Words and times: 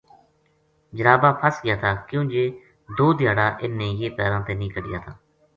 جرابا 0.93 1.31
پھس 1.41 1.55
گیا 1.65 1.75
تھا 1.81 1.91
کیوں 2.09 2.23
جے 2.31 2.43
دو 2.97 3.07
دھیا 3.17 3.33
ڑا 3.37 3.47
اِنھ 3.63 3.75
نے 3.81 3.87
یہ 4.01 4.09
پیراں 4.17 4.41
تے 4.47 4.53
نیہہ 4.59 4.73
کڈھیا 4.75 4.99
تھا۔ 5.05 5.11